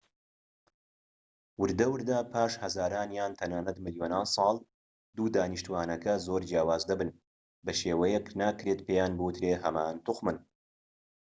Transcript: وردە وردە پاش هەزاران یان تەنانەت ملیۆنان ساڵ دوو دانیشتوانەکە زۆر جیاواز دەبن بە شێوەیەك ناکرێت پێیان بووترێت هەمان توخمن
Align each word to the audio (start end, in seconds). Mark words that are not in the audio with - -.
وردە 1.61 1.85
وردە 1.93 2.19
پاش 2.33 2.51
هەزاران 2.63 3.09
یان 3.19 3.31
تەنانەت 3.39 3.77
ملیۆنان 3.85 4.25
ساڵ 4.35 4.55
دوو 5.15 5.27
دانیشتوانەکە 5.35 6.13
زۆر 6.25 6.41
جیاواز 6.49 6.83
دەبن 6.89 7.09
بە 7.65 7.71
شێوەیەك 7.79 8.25
ناکرێت 8.41 8.79
پێیان 8.87 9.11
بووترێت 9.17 9.59
هەمان 9.65 9.95
توخمن 10.05 10.37